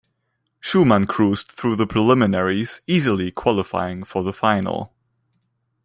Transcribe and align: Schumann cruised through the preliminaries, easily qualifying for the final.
Schumann 0.59 1.05
cruised 1.05 1.49
through 1.49 1.75
the 1.75 1.85
preliminaries, 1.85 2.81
easily 2.87 3.29
qualifying 3.29 4.03
for 4.03 4.23
the 4.23 4.33
final. 4.33 4.91